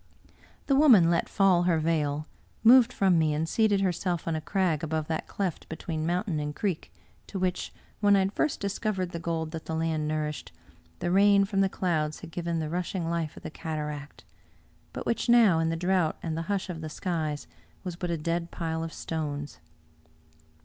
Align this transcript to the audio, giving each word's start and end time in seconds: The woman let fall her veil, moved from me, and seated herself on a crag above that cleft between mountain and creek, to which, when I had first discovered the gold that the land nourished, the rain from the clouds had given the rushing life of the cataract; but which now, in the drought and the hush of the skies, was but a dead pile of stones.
The 0.65 0.75
woman 0.75 1.11
let 1.11 1.29
fall 1.29 1.65
her 1.69 1.77
veil, 1.77 2.25
moved 2.63 2.91
from 2.91 3.19
me, 3.19 3.35
and 3.35 3.47
seated 3.47 3.81
herself 3.81 4.27
on 4.27 4.35
a 4.35 4.41
crag 4.41 4.83
above 4.83 5.05
that 5.09 5.27
cleft 5.27 5.69
between 5.69 6.07
mountain 6.07 6.39
and 6.39 6.55
creek, 6.55 6.91
to 7.27 7.37
which, 7.37 7.71
when 7.99 8.15
I 8.15 8.19
had 8.21 8.33
first 8.33 8.59
discovered 8.59 9.11
the 9.11 9.19
gold 9.19 9.51
that 9.51 9.65
the 9.67 9.75
land 9.75 10.07
nourished, 10.07 10.51
the 10.97 11.11
rain 11.11 11.45
from 11.45 11.61
the 11.61 11.69
clouds 11.69 12.21
had 12.21 12.31
given 12.31 12.57
the 12.57 12.67
rushing 12.67 13.11
life 13.11 13.37
of 13.37 13.43
the 13.43 13.51
cataract; 13.51 14.23
but 14.91 15.05
which 15.05 15.29
now, 15.29 15.59
in 15.59 15.69
the 15.69 15.75
drought 15.75 16.17
and 16.23 16.35
the 16.35 16.41
hush 16.49 16.67
of 16.67 16.81
the 16.81 16.89
skies, 16.89 17.45
was 17.83 17.95
but 17.95 18.09
a 18.09 18.17
dead 18.17 18.49
pile 18.49 18.83
of 18.83 18.91
stones. 18.91 19.59